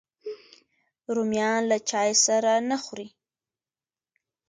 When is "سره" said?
2.25-2.51